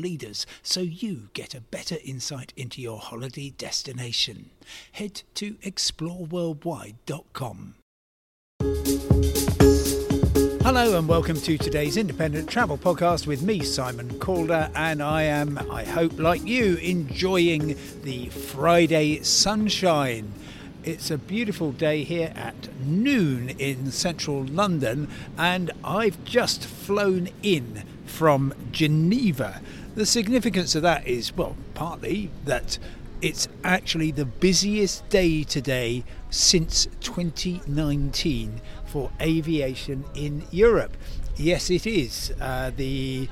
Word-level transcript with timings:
leaders 0.00 0.46
so 0.62 0.80
you 0.80 1.28
get 1.34 1.54
a 1.54 1.60
better 1.60 1.96
insight 2.04 2.54
into 2.56 2.80
your 2.80 2.98
holiday 2.98 3.50
destination. 3.50 4.50
Head 4.92 5.22
to 5.34 5.54
exploreworldwide.com. 5.56 7.74
Hello 10.62 10.98
and 10.98 11.08
welcome 11.08 11.40
to 11.40 11.58
today's 11.58 11.96
independent 11.96 12.48
travel 12.48 12.78
podcast 12.78 13.26
with 13.26 13.42
me, 13.42 13.60
Simon 13.60 14.18
Calder, 14.20 14.70
and 14.74 15.02
I 15.02 15.22
am, 15.22 15.58
I 15.70 15.84
hope, 15.84 16.18
like 16.18 16.46
you, 16.46 16.76
enjoying 16.76 17.76
the 18.02 18.28
Friday 18.28 19.22
sunshine. 19.22 20.32
It's 20.84 21.10
a 21.10 21.18
beautiful 21.18 21.72
day 21.72 22.04
here 22.04 22.32
at 22.36 22.68
noon 22.84 23.50
in 23.58 23.90
central 23.90 24.44
London, 24.44 25.08
and 25.36 25.72
I've 25.82 26.22
just 26.24 26.64
flown 26.64 27.30
in 27.42 27.82
from 28.10 28.52
Geneva. 28.72 29.62
The 29.94 30.04
significance 30.04 30.74
of 30.74 30.82
that 30.82 31.06
is, 31.06 31.36
well, 31.36 31.56
partly 31.74 32.30
that 32.44 32.78
it's 33.22 33.48
actually 33.64 34.10
the 34.10 34.24
busiest 34.24 35.08
day 35.08 35.42
today 35.44 36.04
since 36.30 36.86
2019 37.00 38.60
for 38.86 39.10
aviation 39.20 40.04
in 40.14 40.44
Europe. 40.50 40.96
Yes, 41.36 41.70
it 41.70 41.86
is. 41.86 42.32
Uh, 42.40 42.70
the 42.76 43.28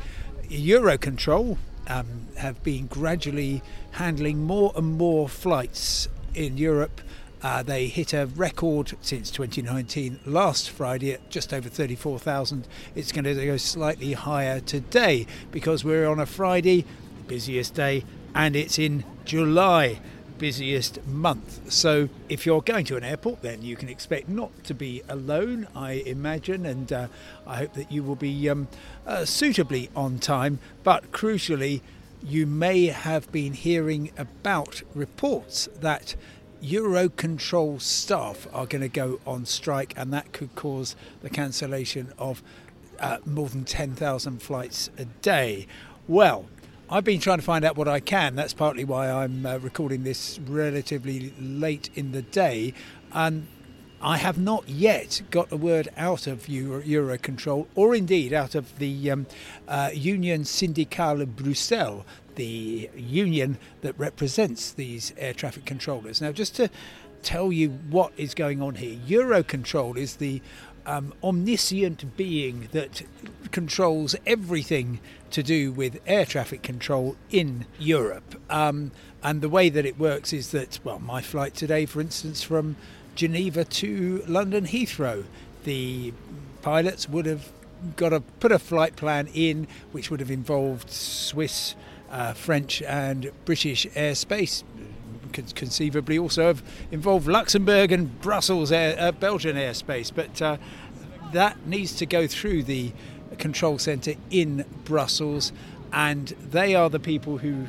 Eurocontrol 0.48 1.58
um, 1.88 2.28
have 2.36 2.62
been 2.62 2.86
gradually 2.86 3.62
handling 3.92 4.42
more 4.42 4.72
and 4.76 4.98
more 4.98 5.28
flights 5.28 6.08
in 6.34 6.56
Europe. 6.56 7.00
Uh, 7.42 7.62
they 7.62 7.86
hit 7.86 8.12
a 8.12 8.26
record 8.26 8.94
since 9.00 9.30
2019 9.30 10.20
last 10.26 10.70
Friday 10.70 11.12
at 11.12 11.30
just 11.30 11.54
over 11.54 11.68
34,000. 11.68 12.66
It's 12.94 13.12
going 13.12 13.24
to 13.24 13.34
go 13.34 13.56
slightly 13.56 14.14
higher 14.14 14.60
today 14.60 15.26
because 15.52 15.84
we're 15.84 16.08
on 16.08 16.18
a 16.18 16.26
Friday, 16.26 16.84
busiest 17.28 17.74
day, 17.74 18.04
and 18.34 18.56
it's 18.56 18.78
in 18.78 19.04
July 19.24 20.00
busiest 20.38 21.04
month. 21.06 21.72
So 21.72 22.08
if 22.28 22.46
you're 22.46 22.62
going 22.62 22.84
to 22.86 22.96
an 22.96 23.04
airport, 23.04 23.42
then 23.42 23.62
you 23.62 23.76
can 23.76 23.88
expect 23.88 24.28
not 24.28 24.64
to 24.64 24.74
be 24.74 25.02
alone, 25.08 25.66
I 25.74 26.02
imagine, 26.06 26.64
and 26.64 26.92
uh, 26.92 27.08
I 27.46 27.56
hope 27.56 27.74
that 27.74 27.92
you 27.92 28.02
will 28.02 28.16
be 28.16 28.48
um, 28.48 28.68
uh, 29.06 29.24
suitably 29.24 29.90
on 29.94 30.18
time. 30.18 30.60
But 30.84 31.12
crucially, 31.12 31.82
you 32.22 32.46
may 32.46 32.86
have 32.86 33.30
been 33.30 33.52
hearing 33.52 34.10
about 34.16 34.82
reports 34.94 35.68
that 35.80 36.16
Eurocontrol 36.62 37.80
staff 37.80 38.46
are 38.52 38.66
going 38.66 38.82
to 38.82 38.88
go 38.88 39.20
on 39.26 39.46
strike, 39.46 39.94
and 39.96 40.12
that 40.12 40.32
could 40.32 40.54
cause 40.54 40.96
the 41.22 41.30
cancellation 41.30 42.12
of 42.18 42.42
uh, 42.98 43.18
more 43.24 43.48
than 43.48 43.64
10,000 43.64 44.42
flights 44.42 44.90
a 44.98 45.04
day. 45.04 45.66
Well, 46.08 46.46
I've 46.90 47.04
been 47.04 47.20
trying 47.20 47.38
to 47.38 47.44
find 47.44 47.64
out 47.64 47.76
what 47.76 47.86
I 47.86 48.00
can. 48.00 48.34
That's 48.34 48.54
partly 48.54 48.84
why 48.84 49.10
I'm 49.10 49.44
uh, 49.44 49.58
recording 49.58 50.04
this 50.04 50.38
relatively 50.40 51.32
late 51.38 51.90
in 51.94 52.12
the 52.12 52.22
day. 52.22 52.74
And 53.12 53.46
I 54.00 54.16
have 54.16 54.38
not 54.38 54.68
yet 54.68 55.22
got 55.30 55.52
a 55.52 55.56
word 55.56 55.88
out 55.96 56.26
of 56.26 56.48
Euro- 56.48 56.82
Eurocontrol, 56.82 57.66
or 57.74 57.94
indeed 57.94 58.32
out 58.32 58.54
of 58.54 58.78
the 58.78 59.10
um, 59.10 59.26
uh, 59.66 59.90
Union 59.92 60.44
Syndicale 60.44 61.26
Bruxelles, 61.26 62.04
the 62.38 62.88
union 62.96 63.58
that 63.82 63.98
represents 63.98 64.70
these 64.70 65.12
air 65.18 65.34
traffic 65.34 65.66
controllers. 65.66 66.22
Now, 66.22 66.32
just 66.32 66.56
to 66.56 66.70
tell 67.22 67.52
you 67.52 67.70
what 67.90 68.12
is 68.16 68.32
going 68.32 68.62
on 68.62 68.76
here, 68.76 68.96
Eurocontrol 69.06 69.98
is 69.98 70.16
the 70.16 70.40
um, 70.86 71.12
omniscient 71.22 72.16
being 72.16 72.68
that 72.72 73.02
controls 73.50 74.16
everything 74.24 75.00
to 75.30 75.42
do 75.42 75.72
with 75.72 76.00
air 76.06 76.24
traffic 76.24 76.62
control 76.62 77.16
in 77.30 77.66
Europe. 77.78 78.40
Um, 78.48 78.92
and 79.22 79.42
the 79.42 79.48
way 79.48 79.68
that 79.68 79.84
it 79.84 79.98
works 79.98 80.32
is 80.32 80.52
that, 80.52 80.78
well, 80.84 81.00
my 81.00 81.20
flight 81.20 81.54
today, 81.54 81.84
for 81.84 82.00
instance, 82.00 82.42
from 82.42 82.76
Geneva 83.16 83.64
to 83.64 84.22
London 84.26 84.64
Heathrow, 84.64 85.24
the 85.64 86.14
pilots 86.62 87.08
would 87.08 87.26
have 87.26 87.50
got 87.96 88.10
to 88.10 88.20
put 88.20 88.52
a 88.52 88.58
flight 88.58 88.96
plan 88.96 89.28
in 89.34 89.66
which 89.92 90.10
would 90.10 90.20
have 90.20 90.30
involved 90.30 90.90
Swiss, 90.90 91.74
uh, 92.10 92.32
French, 92.32 92.82
and 92.82 93.30
British 93.44 93.86
airspace 93.88 94.64
could 95.32 95.54
conceivably 95.54 96.18
also 96.18 96.46
have 96.46 96.62
involved 96.90 97.28
Luxembourg 97.28 97.92
and 97.92 98.20
Brussels, 98.20 98.72
air, 98.72 98.96
uh, 98.98 99.12
Belgian 99.12 99.56
airspace, 99.56 100.10
but 100.14 100.40
uh, 100.40 100.56
that 101.32 101.66
needs 101.66 101.94
to 101.96 102.06
go 102.06 102.26
through 102.26 102.62
the 102.62 102.92
control 103.38 103.78
centre 103.78 104.14
in 104.30 104.64
Brussels, 104.84 105.52
and 105.92 106.28
they 106.50 106.74
are 106.74 106.90
the 106.90 107.00
people 107.00 107.38
who 107.38 107.66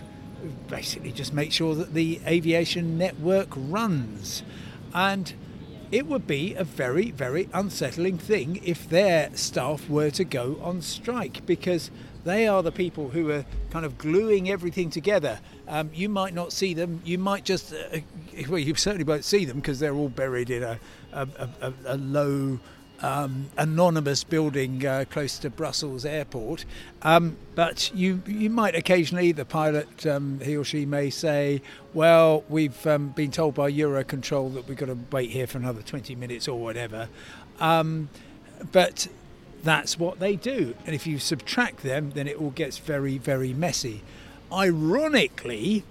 basically 0.70 1.12
just 1.12 1.34
make 1.34 1.52
sure 1.52 1.76
that 1.76 1.94
the 1.94 2.20
aviation 2.26 2.98
network 2.98 3.50
runs. 3.56 4.44
And 4.94 5.34
it 5.92 6.06
would 6.06 6.28
be 6.28 6.54
a 6.54 6.64
very, 6.64 7.12
very 7.12 7.50
unsettling 7.54 8.18
thing 8.18 8.62
if 8.64 8.90
their 8.90 9.30
staff 9.36 9.90
were 9.90 10.12
to 10.12 10.24
go 10.24 10.60
on 10.62 10.82
strike 10.82 11.46
because 11.46 11.90
they 12.26 12.48
are 12.48 12.62
the 12.62 12.72
people 12.72 13.10
who 13.10 13.32
are 13.32 13.46
kind 13.72 13.86
of 13.86 13.98
gluing 13.98 14.50
everything 14.50 14.90
together. 14.90 15.40
Um, 15.68 15.90
you 15.94 16.10
might 16.10 16.34
not 16.34 16.54
see 16.54 16.74
them. 16.74 17.02
You 17.06 17.18
might 17.18 17.44
just, 17.44 17.74
uh, 17.74 18.00
well, 18.48 18.60
you 18.60 18.76
certainly 18.76 19.04
won't 19.04 19.26
see 19.26 19.46
them 19.46 19.58
because 19.58 19.80
they're 19.80 19.96
all 19.96 20.10
buried 20.10 20.50
in 20.50 20.64
a, 20.64 20.80
a, 21.12 21.28
a, 21.62 21.74
a 21.86 21.98
low 21.98 22.60
um, 23.02 23.50
anonymous 23.58 24.24
building 24.24 24.86
uh, 24.86 25.06
close 25.10 25.38
to 25.40 25.50
Brussels 25.50 26.06
airport. 26.06 26.66
Um, 27.02 27.38
but 27.56 27.92
you 27.94 28.22
you 28.28 28.50
might 28.50 28.76
occasionally, 28.76 29.32
the 29.32 29.46
pilot, 29.46 30.06
um, 30.06 30.40
he 30.42 30.58
or 30.58 30.64
she 30.64 30.86
may 30.86 31.10
say, 31.10 31.62
well, 31.94 32.44
we've 32.50 32.86
um, 32.88 33.10
been 33.10 33.32
told 33.32 33.56
by 33.56 33.72
Eurocontrol 33.72 34.54
that 34.54 34.68
we've 34.68 34.78
got 34.78 34.88
to 34.88 34.98
wait 35.12 35.32
here 35.32 35.48
for 35.48 35.58
another 35.58 35.82
20 35.82 36.16
minutes 36.16 36.48
or 36.48 36.60
whatever. 36.60 37.10
Um, 37.60 38.10
but 38.72 39.08
that's 39.64 39.98
what 39.98 40.20
they 40.20 40.36
do. 40.36 40.76
And 40.86 40.96
if 40.96 41.06
you 41.08 41.20
subtract 41.20 41.84
them, 41.84 42.12
then 42.12 42.28
it 42.28 42.38
all 42.38 42.52
gets 42.52 42.78
very, 42.78 43.18
very 43.18 43.54
messy. 43.54 44.02
Ironically, 44.52 45.84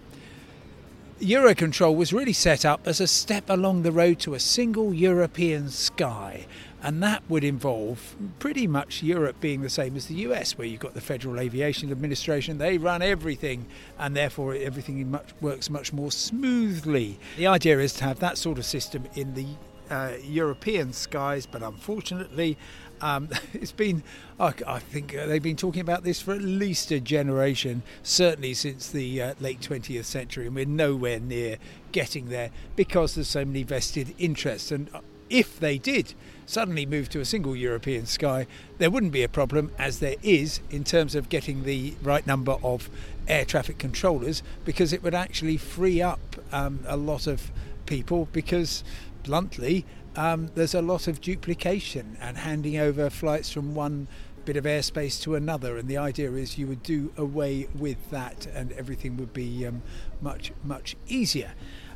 Eurocontrol 1.21 1.97
was 1.97 2.12
really 2.12 2.33
set 2.33 2.65
up 2.65 2.87
as 2.87 3.01
a 3.01 3.06
step 3.09 3.51
along 3.51 3.83
the 3.83 3.91
road 3.91 4.21
to 4.21 4.34
a 4.34 4.39
single 4.39 4.95
European 4.95 5.69
sky. 5.69 6.47
And 6.81 7.03
that 7.03 7.25
would 7.29 7.43
involve 7.43 8.15
pretty 8.39 8.69
much 8.69 9.03
Europe 9.03 9.41
being 9.41 9.62
the 9.62 9.69
same 9.69 9.97
as 9.97 10.07
the 10.07 10.15
US, 10.15 10.57
where 10.57 10.69
you've 10.69 10.78
got 10.78 10.95
the 10.95 11.01
Federal 11.01 11.41
Aviation 11.41 11.91
Administration. 11.91 12.59
They 12.59 12.78
run 12.78 13.03
everything, 13.03 13.67
and 13.99 14.15
therefore 14.15 14.55
everything 14.55 15.11
much, 15.11 15.31
works 15.41 15.69
much 15.69 15.93
more 15.93 16.12
smoothly. 16.12 17.19
The 17.37 17.49
idea 17.49 17.81
is 17.81 17.95
to 17.95 18.05
have 18.05 18.21
that 18.21 18.39
sort 18.39 18.59
of 18.59 18.65
system 18.65 19.05
in 19.17 19.34
the 19.34 19.47
uh, 19.91 20.12
European 20.23 20.93
skies, 20.93 21.47
but 21.47 21.65
unfortunately, 21.65 22.57
um, 23.00 23.28
it's 23.53 23.72
been, 23.72 24.03
I, 24.41 24.50
think 24.78 25.16
uh, 25.16 25.26
they've 25.26 25.42
been 25.42 25.56
talking 25.56 25.81
about 25.81 26.04
this 26.04 26.20
for 26.20 26.32
at 26.32 26.42
least 26.42 26.91
a 26.91 27.00
generation, 27.00 27.82
certainly 28.03 28.54
since 28.54 28.91
the 28.91 29.22
uh, 29.22 29.34
late 29.41 29.60
20th 29.60 30.04
century, 30.04 30.47
and 30.47 30.54
we're 30.54 30.65
nowhere 30.65 31.21
near 31.21 31.59
getting 31.92 32.28
there 32.28 32.50
because 32.77 33.15
there's 33.15 33.28
so 33.28 33.45
many 33.45 33.62
vested 33.62 34.15
interests. 34.18 34.71
And 34.71 34.89
uh, 34.95 35.00
if 35.30 35.59
they 35.59 35.78
did 35.78 36.15
suddenly 36.47 36.86
move 36.86 37.09
to 37.10 37.21
a 37.21 37.24
single 37.24 37.54
European 37.54 38.06
sky, 38.06 38.47
there 38.78 38.91
wouldn't 38.91 39.12
be 39.12 39.22
a 39.22 39.28
problem, 39.28 39.71
as 39.78 39.98
there 39.98 40.16
is 40.22 40.60
in 40.71 40.84
terms 40.84 41.15
of 41.15 41.28
getting 41.28 41.65
the 41.65 41.94
right 42.03 42.27
number 42.27 42.56
of 42.62 42.89
air 43.27 43.44
traffic 43.44 43.78
controllers, 43.78 44.42
because 44.65 44.92
it 44.92 45.03
would 45.03 45.15
actually 45.15 45.56
free 45.56 46.01
up 46.01 46.36
um, 46.53 46.80
a 46.86 46.97
lot 46.97 47.27
of 47.27 47.51
people. 47.86 48.28
Because, 48.33 48.83
bluntly, 49.22 49.84
um, 50.16 50.51
there's 50.55 50.75
a 50.75 50.83
lot 50.83 51.09
of 51.09 51.21
duplication 51.21 52.16
and 52.21 52.37
handing 52.39 52.78
over 52.78 53.10
flights 53.10 53.53
from 53.53 53.75
one 53.75 54.09
bit 54.45 54.57
of 54.57 54.65
airspace 54.65 55.21
to 55.22 55.34
another, 55.34 55.77
and 55.77 55.89
the 55.89 55.99
idea 55.99 56.33
is 56.33 56.57
you 56.57 56.66
would 56.66 56.83
do 56.83 57.13
away 57.16 57.69
with 57.78 58.10
that, 58.10 58.47
and 58.47 58.72
everything 58.72 59.16
would 59.19 59.33
be 59.33 59.66
um, 59.66 59.83
much 60.22 60.53
much 60.65 60.97
easier. 61.07 61.53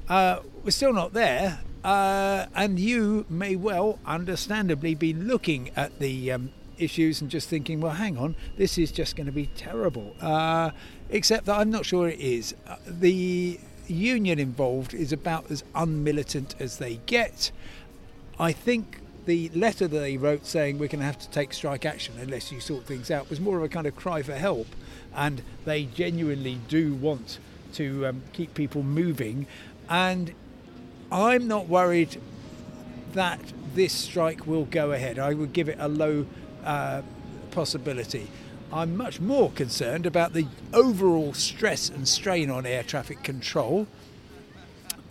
Uh, 0.08 0.40
we're 0.62 0.70
still 0.70 0.92
not 0.92 1.12
there, 1.14 1.60
uh, 1.84 2.46
and 2.54 2.78
you 2.78 3.24
may 3.28 3.56
well, 3.56 3.98
understandably, 4.04 4.94
be 4.94 5.14
looking 5.14 5.70
at 5.76 5.98
the 5.98 6.32
um, 6.32 6.50
issues 6.76 7.20
and 7.20 7.30
just 7.30 7.48
thinking, 7.48 7.80
well, 7.80 7.92
hang 7.92 8.18
on, 8.18 8.34
this 8.56 8.76
is 8.76 8.92
just 8.92 9.16
going 9.16 9.26
to 9.26 9.32
be 9.32 9.46
terrible. 9.46 10.14
Uh, 10.20 10.70
except 11.10 11.46
that 11.46 11.58
I'm 11.58 11.70
not 11.70 11.86
sure 11.86 12.08
it 12.08 12.20
is. 12.20 12.54
Uh, 12.66 12.76
the 12.86 13.58
union 13.86 14.38
involved 14.38 14.94
is 14.94 15.12
about 15.12 15.50
as 15.50 15.64
unmilitant 15.74 16.54
as 16.58 16.78
they 16.78 17.00
get. 17.06 17.50
I 18.42 18.50
think 18.50 18.98
the 19.24 19.50
letter 19.50 19.86
that 19.86 19.96
they 19.96 20.16
wrote 20.16 20.46
saying 20.46 20.80
we're 20.80 20.88
going 20.88 20.98
to 20.98 21.06
have 21.06 21.20
to 21.20 21.30
take 21.30 21.52
strike 21.52 21.86
action 21.86 22.14
unless 22.18 22.50
you 22.50 22.58
sort 22.58 22.86
things 22.86 23.08
out 23.08 23.30
was 23.30 23.38
more 23.38 23.56
of 23.56 23.62
a 23.62 23.68
kind 23.68 23.86
of 23.86 23.94
cry 23.94 24.22
for 24.22 24.34
help, 24.34 24.66
and 25.14 25.42
they 25.64 25.84
genuinely 25.84 26.58
do 26.66 26.92
want 26.92 27.38
to 27.74 28.04
um, 28.04 28.22
keep 28.32 28.52
people 28.54 28.82
moving. 28.82 29.46
And 29.88 30.34
I'm 31.12 31.46
not 31.46 31.68
worried 31.68 32.20
that 33.12 33.38
this 33.76 33.92
strike 33.92 34.44
will 34.44 34.64
go 34.64 34.90
ahead. 34.90 35.20
I 35.20 35.34
would 35.34 35.52
give 35.52 35.68
it 35.68 35.76
a 35.78 35.86
low 35.86 36.26
uh, 36.64 37.02
possibility. 37.52 38.26
I'm 38.72 38.96
much 38.96 39.20
more 39.20 39.52
concerned 39.52 40.04
about 40.04 40.32
the 40.32 40.48
overall 40.74 41.32
stress 41.32 41.88
and 41.88 42.08
strain 42.08 42.50
on 42.50 42.66
air 42.66 42.82
traffic 42.82 43.22
control, 43.22 43.86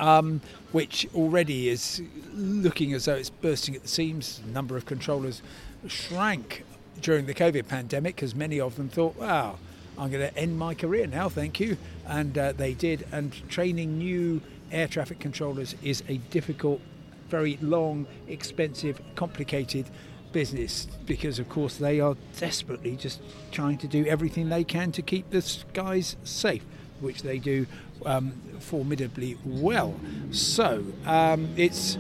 um, 0.02 0.42
which 0.74 1.08
already 1.16 1.70
is 1.70 2.02
looking 2.34 2.92
as 2.94 3.06
though 3.06 3.16
it's 3.16 3.30
bursting 3.30 3.76
at 3.76 3.84
the 3.84 3.88
seams. 3.88 4.42
The 4.46 4.52
number 4.52 4.76
of 4.76 4.86
controllers 4.86 5.42
shrank 5.88 6.66
during 7.02 7.28
the 7.28 7.34
COVID 7.34 7.68
pandemic 7.68 8.16
because 8.16 8.36
many 8.36 8.60
of 8.60 8.76
them 8.76 8.90
thought, 8.90 9.16
wow, 9.16 9.58
I'm 9.98 10.12
going 10.12 10.28
to 10.28 10.38
end 10.38 10.58
my 10.58 10.74
career 10.74 11.08
now, 11.08 11.30
thank 11.30 11.60
you. 11.60 11.78
And 12.08 12.38
uh, 12.38 12.52
they 12.54 12.74
did. 12.74 13.08
And 13.12 13.32
training 13.50 13.98
new 14.00 14.42
air 14.72 14.88
traffic 14.88 15.20
controllers 15.20 15.76
is 15.84 16.04
a 16.10 16.18
difficult, 16.18 16.82
very 17.30 17.58
long, 17.62 18.08
expensive, 18.28 19.00
complicated 19.16 19.86
business 20.32 20.88
because, 21.06 21.40
of 21.40 21.48
course, 21.50 21.78
they 21.78 22.00
are 22.00 22.16
desperately 22.40 22.96
just 22.96 23.22
trying 23.52 23.78
to 23.80 23.88
do 23.88 24.06
everything 24.06 24.50
they 24.50 24.64
can 24.64 24.92
to 24.94 25.02
keep 25.02 25.30
the 25.30 25.42
skies 25.42 26.16
safe, 26.24 26.66
which 27.02 27.24
they 27.24 27.40
do 27.40 27.66
um, 28.06 28.32
formidably 28.60 29.38
well. 29.46 29.96
So 30.32 30.86
um, 31.06 31.50
it's 31.58 31.98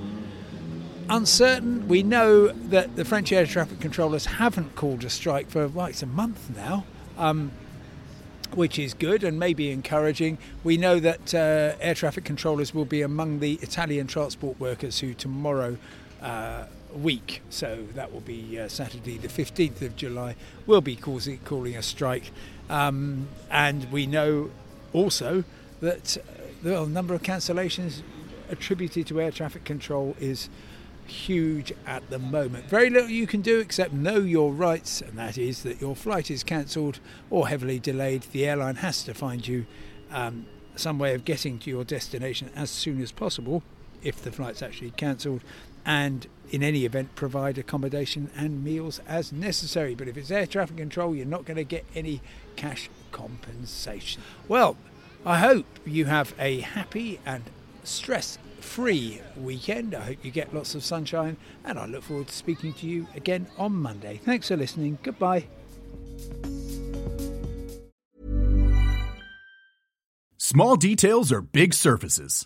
uncertain. 1.10 1.88
We 1.88 2.04
know 2.04 2.48
that 2.48 2.96
the 2.96 3.06
French 3.06 3.32
air 3.32 3.46
traffic 3.46 3.80
controllers 3.80 4.26
haven't 4.26 4.76
called 4.76 5.04
a 5.04 5.10
strike 5.10 5.50
for, 5.50 5.68
well, 5.68 5.88
it's 5.88 6.04
a 6.04 6.08
month 6.08 6.56
now. 6.56 6.86
Um, 7.18 7.52
which 8.54 8.78
is 8.78 8.94
good 8.94 9.24
and 9.24 9.40
maybe 9.40 9.72
encouraging. 9.72 10.38
We 10.64 10.78
know 10.78 11.00
that 11.00 11.34
uh, 11.34 11.76
air 11.80 11.96
traffic 11.96 12.26
controllers 12.26 12.74
will 12.74 12.86
be 12.86 13.02
among 13.02 13.40
the 13.40 13.54
Italian 13.62 14.08
transport 14.08 14.60
workers 14.60 15.00
who 15.00 15.14
tomorrow 15.14 15.78
uh, 16.22 16.66
week, 16.94 17.42
so 17.50 17.88
that 17.96 18.12
will 18.12 18.22
be 18.22 18.60
uh, 18.60 18.68
Saturday 18.68 19.18
the 19.18 19.28
15th 19.28 19.82
of 19.82 19.96
July, 19.96 20.36
will 20.66 20.82
be 20.82 20.96
causing, 20.96 21.40
calling 21.40 21.76
a 21.76 21.82
strike. 21.82 22.32
Um, 22.70 23.28
and 23.50 23.92
we 23.92 24.06
know 24.06 24.50
also 24.94 25.44
that 25.82 26.18
uh, 26.18 26.22
the 26.64 26.86
number 26.86 27.14
of 27.14 27.24
cancellations 27.24 28.02
attributed 28.50 29.08
to 29.08 29.22
air 29.22 29.32
traffic 29.32 29.64
control 29.64 30.16
is 30.20 30.50
huge 31.06 31.74
at 31.86 32.10
the 32.10 32.20
moment. 32.20 32.66
Very 32.66 32.90
little 32.90 33.10
you 33.10 33.28
can 33.28 33.42
do 33.42 33.60
except 33.60 33.94
know 33.94 34.18
your 34.18 34.52
rights, 34.52 35.02
and 35.02 35.18
that 35.18 35.38
is 35.38 35.64
that 35.64 35.82
your 35.82 35.96
flight 35.96 36.30
is 36.30 36.44
cancelled 36.44 37.00
or 37.30 37.48
heavily 37.48 37.80
delayed. 37.80 38.24
The 38.32 38.46
airline 38.46 38.76
has 38.76 39.04
to 39.06 39.14
find 39.14 39.48
you 39.48 39.66
um, 40.12 40.46
some 40.76 41.00
way 41.00 41.14
of 41.14 41.26
getting 41.26 41.60
to 41.60 41.70
your 41.70 41.84
destination 41.84 42.50
as 42.56 42.70
soon 42.70 43.02
as 43.02 43.12
possible 43.12 43.64
if 44.04 44.22
the 44.22 44.32
flight's 44.32 44.62
actually 44.62 44.92
cancelled, 44.92 45.42
and 45.86 46.28
in 46.50 46.64
any 46.64 46.86
event, 46.86 47.16
provide 47.16 47.58
accommodation 47.58 48.30
and 48.36 48.64
meals 48.64 49.00
as 49.08 49.32
necessary. 49.32 49.96
But 49.96 50.08
if 50.08 50.18
it's 50.18 50.32
air 50.32 50.46
traffic 50.46 50.78
control, 50.78 51.16
you're 51.16 51.26
not 51.26 51.46
going 51.46 51.58
to 51.58 51.64
get 51.64 51.86
any 51.96 52.22
cash 52.56 52.90
compensation. 53.12 54.22
Well, 54.48 54.78
I 55.26 55.38
hope 55.38 55.66
you 55.86 56.06
have 56.06 56.34
a 56.40 56.60
happy 56.60 57.20
and 57.26 57.44
stress 57.84 58.38
free 58.60 59.22
weekend. 59.38 59.96
I 59.96 60.02
hope 60.02 60.24
you 60.24 60.32
get 60.32 60.54
lots 60.54 60.76
of 60.76 60.84
sunshine, 60.84 61.38
and 61.64 61.80
I 61.80 61.86
look 61.86 62.04
forward 62.04 62.28
to 62.28 62.34
speaking 62.34 62.74
to 62.74 62.88
you 62.88 63.08
again 63.16 63.48
on 63.58 63.74
Monday. 63.74 64.20
Thanks 64.24 64.48
for 64.48 64.58
listening. 64.58 64.98
Goodbye. 65.04 65.46
Small 70.38 70.76
details 70.76 71.32
are 71.32 71.42
big 71.42 71.74
surfaces, 71.74 72.46